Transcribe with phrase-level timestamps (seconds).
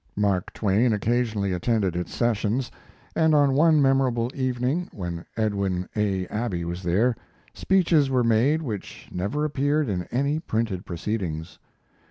[0.15, 2.71] Mark Twain occasionally attended its sessions,
[3.15, 6.25] and on one memorable evening, when Edwin A.
[6.25, 7.15] Abbey was there,
[7.53, 11.59] speeches were made which never appeared in any printed proceedings.